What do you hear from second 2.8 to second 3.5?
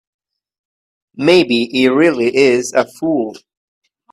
fool.